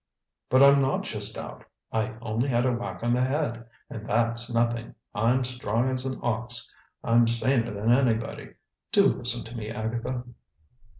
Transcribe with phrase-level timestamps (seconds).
[0.49, 1.63] "But I'm not just out.
[1.91, 4.95] I only had a whack on the head, and that's nothing.
[5.13, 6.73] I'm strong as an ox.
[7.03, 8.55] I'm saner than anybody.
[8.91, 10.23] Do listen to me, Agatha."